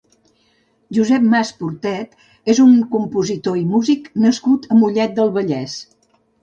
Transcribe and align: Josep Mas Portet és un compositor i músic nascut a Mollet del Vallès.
Josep 0.97 1.27
Mas 1.33 1.51
Portet 1.59 2.17
és 2.55 2.63
un 2.65 2.73
compositor 2.97 3.63
i 3.63 3.65
músic 3.77 4.13
nascut 4.27 4.69
a 4.77 4.83
Mollet 4.83 5.19
del 5.21 5.35
Vallès. 5.39 5.83